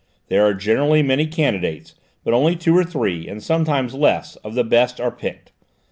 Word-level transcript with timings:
There 0.29 0.43
are 0.43 0.55
generally 0.55 1.03
many 1.03 1.27
candidates, 1.27 1.93
but 2.23 2.33
only 2.33 2.55
two 2.55 2.75
or 2.75 2.83
three, 2.83 3.27
and 3.27 3.43
sometimes 3.43 3.93
less, 3.93 4.35
of 4.37 4.55
the 4.55 4.63
best 4.63 4.99
are 4.99 5.11
picked. 5.11 5.51